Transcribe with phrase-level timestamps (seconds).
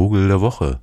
[0.00, 0.80] Vogel der Woche.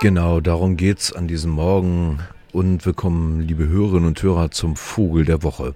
[0.00, 2.20] Genau, darum geht's an diesem Morgen.
[2.52, 5.74] Und willkommen, liebe Hörerinnen und Hörer, zum Vogel der Woche.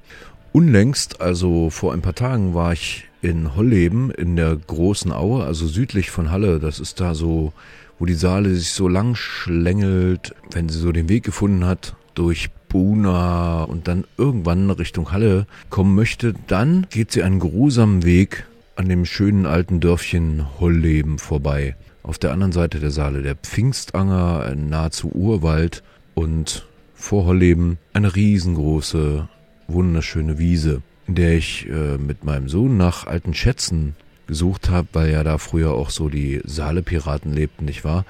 [0.53, 5.67] Unlängst, also vor ein paar Tagen, war ich in Holleben in der großen Aue, also
[5.67, 6.61] südlich von Halle.
[6.61, 7.53] Das ist da so,
[7.99, 12.51] wo die Saale sich so lang schlängelt, wenn sie so den Weg gefunden hat durch
[12.69, 18.89] Buna und dann irgendwann Richtung Halle kommen möchte, dann geht sie einen grusamen Weg an
[18.89, 21.77] dem schönen alten Dörfchen Holleben vorbei.
[22.03, 25.83] Auf der anderen Seite der Saale der Pfingstanger, nahezu Urwald
[26.15, 29.29] und vor Holleben eine riesengroße,
[29.67, 35.11] wunderschöne Wiese, in der ich äh, mit meinem Sohn nach alten Schätzen gesucht habe, weil
[35.11, 38.05] ja da früher auch so die Saale-Piraten lebten, nicht wahr?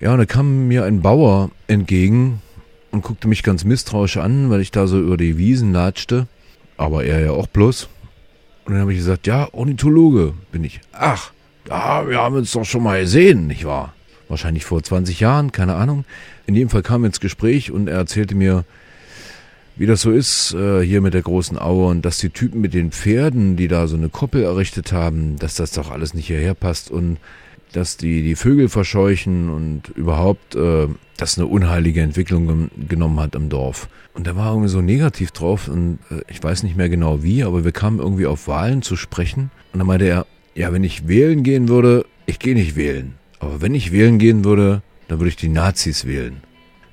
[0.00, 2.40] Ja, und da kam mir ein Bauer entgegen
[2.90, 6.26] und guckte mich ganz misstrauisch an, weil ich da so über die Wiesen latschte.
[6.76, 7.88] Aber er ja auch bloß.
[8.64, 10.80] Und dann habe ich gesagt, ja, Ornithologe bin ich.
[10.92, 11.32] Ach,
[11.68, 13.94] ja, wir haben uns doch schon mal gesehen, nicht wahr?
[14.28, 16.04] Wahrscheinlich vor 20 Jahren, keine Ahnung.
[16.46, 18.64] In jedem Fall kam er ins Gespräch und er erzählte mir,
[19.76, 22.74] wie das so ist äh, hier mit der großen Aue und dass die Typen mit
[22.74, 26.54] den Pferden, die da so eine Koppel errichtet haben, dass das doch alles nicht hierher
[26.54, 27.18] passt und
[27.74, 30.86] dass die die Vögel verscheuchen und überhaupt äh,
[31.16, 33.88] das eine unheilige Entwicklung genommen hat im Dorf.
[34.14, 37.42] Und da war irgendwie so negativ drauf und äh, ich weiß nicht mehr genau wie,
[37.42, 41.08] aber wir kamen irgendwie auf Wahlen zu sprechen und dann meinte er, ja, wenn ich
[41.08, 43.14] wählen gehen würde, ich gehe nicht wählen.
[43.40, 46.42] Aber wenn ich wählen gehen würde, dann würde ich die Nazis wählen.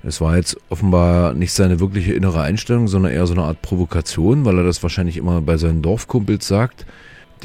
[0.02, 4.44] Es war jetzt offenbar nicht seine wirkliche innere Einstellung, sondern eher so eine Art Provokation,
[4.44, 6.86] weil er das wahrscheinlich immer bei seinen Dorfkumpels sagt,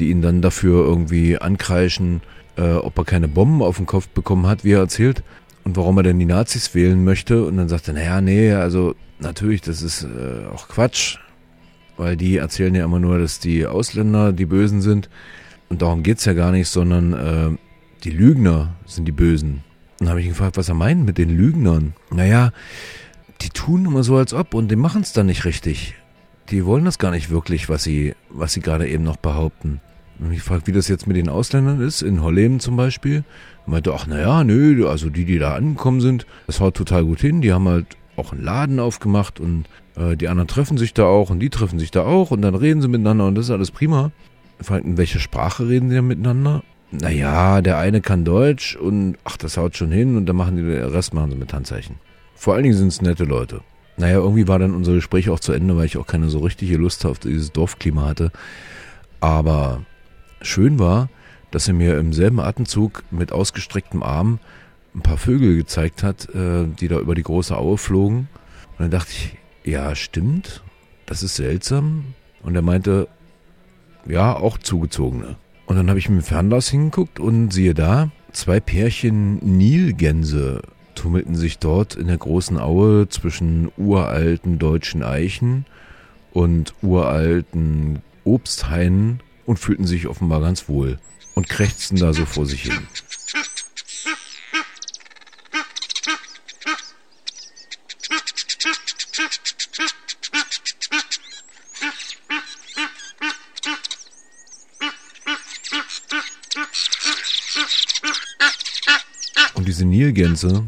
[0.00, 2.20] die ihn dann dafür irgendwie ankreischen,
[2.58, 5.22] äh, ob er keine Bomben auf den Kopf bekommen hat, wie er erzählt,
[5.64, 7.44] und warum er denn die Nazis wählen möchte.
[7.44, 11.18] Und dann sagt er, naja, nee, also natürlich, das ist äh, auch Quatsch,
[11.96, 15.08] weil die erzählen ja immer nur, dass die Ausländer die Bösen sind.
[15.68, 17.56] Und darum geht's ja gar nicht, sondern äh,
[18.04, 19.62] die Lügner sind die Bösen.
[19.98, 21.94] Und dann habe ich ihn gefragt, was er meint mit den Lügnern.
[22.10, 22.52] Naja,
[23.40, 25.94] die tun immer so, als ob und die machen es dann nicht richtig.
[26.50, 29.80] Die wollen das gar nicht wirklich, was sie, was sie gerade eben noch behaupten.
[30.20, 33.24] Und ich frage, wie das jetzt mit den Ausländern ist, in Holleben zum Beispiel.
[33.66, 37.20] Und meinte, ach naja, nö, also die, die da angekommen sind, das haut total gut
[37.20, 37.40] hin.
[37.40, 37.86] Die haben halt
[38.16, 41.78] auch einen Laden aufgemacht und äh, die anderen treffen sich da auch und die treffen
[41.78, 44.10] sich da auch und dann reden sie miteinander und das ist alles prima.
[44.58, 46.62] Ich frage, in welcher Sprache reden sie denn miteinander?
[46.90, 50.62] naja, der eine kann Deutsch und ach, das haut schon hin und dann machen die
[50.62, 51.96] den Rest machen sie mit Handzeichen.
[52.34, 53.60] Vor allen Dingen sind es nette Leute.
[53.96, 56.76] Naja, irgendwie war dann unser Gespräch auch zu Ende, weil ich auch keine so richtige
[56.76, 58.30] Lust auf dieses Dorfklima hatte.
[59.20, 59.84] Aber
[60.42, 61.08] schön war,
[61.50, 64.38] dass er mir im selben Atemzug mit ausgestrecktem Arm
[64.94, 68.28] ein paar Vögel gezeigt hat, äh, die da über die große Aue flogen.
[68.72, 70.62] Und dann dachte ich, ja, stimmt,
[71.06, 72.14] das ist seltsam.
[72.42, 73.08] Und er meinte,
[74.06, 75.36] ja, auch zugezogene.
[75.66, 80.62] Und dann habe ich mit dem Fernglas hingeguckt und siehe da, zwei Pärchen Nilgänse
[80.94, 85.66] tummelten sich dort in der großen Aue zwischen uralten deutschen Eichen
[86.32, 90.98] und uralten Obsthainen und fühlten sich offenbar ganz wohl
[91.34, 92.86] und krächzten da so vor sich hin.
[109.64, 110.66] diese Nilgänse,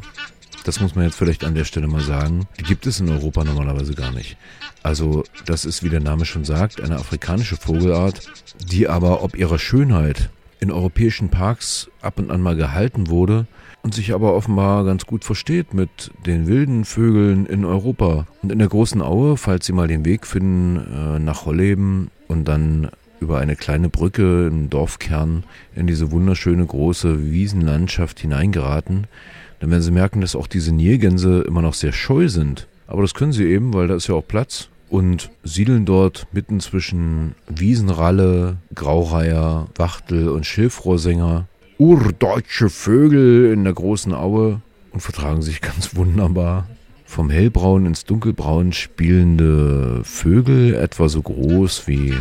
[0.65, 3.45] das muss man jetzt vielleicht an der Stelle mal sagen, die gibt es in Europa
[3.45, 4.37] normalerweise gar nicht.
[4.83, 8.31] Also das ist, wie der Name schon sagt, eine afrikanische Vogelart,
[8.71, 10.31] die aber ob ihrer Schönheit
[10.61, 13.47] in europäischen Parks ab und an mal gehalten wurde
[13.83, 18.27] und sich aber offenbar ganz gut versteht mit den wilden Vögeln in Europa.
[18.43, 22.47] Und in der großen Aue, falls Sie mal den Weg finden äh, nach Holleben und
[22.47, 29.07] dann über eine kleine Brücke im Dorfkern in diese wunderschöne große Wiesenlandschaft hineingeraten,
[29.61, 32.67] dann werden sie merken, dass auch diese Nilgänse immer noch sehr scheu sind.
[32.91, 36.59] Aber das können sie eben, weil da ist ja auch Platz und siedeln dort mitten
[36.59, 41.47] zwischen Wiesenralle, Graureiher, Wachtel und Schilfrohrsänger
[41.79, 44.61] urdeutsche Vögel in der großen Aue
[44.91, 46.67] und vertragen sich ganz wunderbar.
[47.11, 52.15] Vom hellbraun ins dunkelbraun spielende Vögel, etwa so groß wie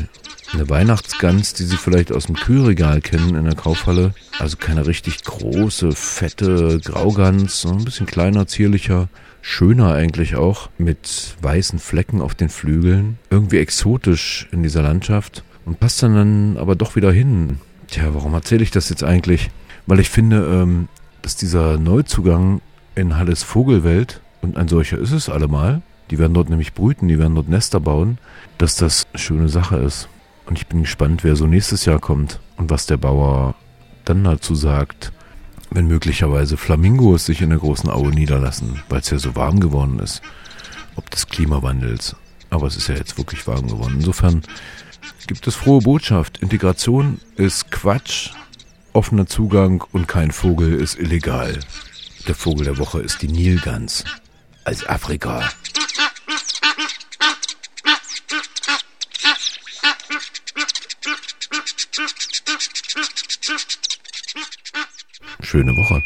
[0.51, 4.15] eine Weihnachtsgans, die Sie vielleicht aus dem Kühlregal kennen in der Kaufhalle.
[4.39, 9.09] Also keine richtig große, fette Graugans, ein bisschen kleiner, zierlicher.
[9.41, 13.19] Schöner eigentlich auch, mit weißen Flecken auf den Flügeln.
[13.29, 15.43] Irgendwie exotisch in dieser Landschaft.
[15.65, 17.59] Und passt dann, dann aber doch wieder hin.
[17.89, 19.51] Tja, warum erzähle ich das jetzt eigentlich?
[19.85, 20.87] Weil ich finde, ähm,
[21.21, 22.61] dass dieser Neuzugang
[22.95, 25.81] in Halles Vogelwelt und ein solcher ist es allemal.
[26.09, 28.17] Die werden dort nämlich brüten, die werden dort Nester bauen,
[28.57, 30.09] dass das eine schöne Sache ist.
[30.45, 33.53] Und ich bin gespannt, wer so nächstes Jahr kommt und was der Bauer
[34.05, 35.11] dann dazu sagt,
[35.69, 39.99] wenn möglicherweise Flamingos sich in der großen Aue niederlassen, weil es ja so warm geworden
[39.99, 40.23] ist,
[40.95, 42.15] ob des Klimawandels.
[42.49, 43.93] Aber es ist ja jetzt wirklich warm geworden.
[43.97, 44.41] Insofern
[45.27, 46.39] gibt es frohe Botschaft.
[46.39, 48.31] Integration ist Quatsch,
[48.93, 51.59] offener Zugang und kein Vogel ist illegal.
[52.27, 54.03] Der Vogel der Woche ist die Nilgans
[54.69, 55.41] als Afrika.
[65.41, 66.03] Schöne Woche.